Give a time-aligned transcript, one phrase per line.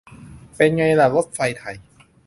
[0.55, 1.75] เป็นไงล่ะ รถไฟไทย